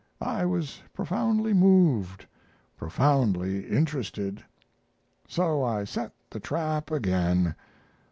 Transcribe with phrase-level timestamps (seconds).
[0.23, 2.25] I was profoundly moved,
[2.75, 4.43] profoundly interested.
[5.27, 7.53] So I set the trap again.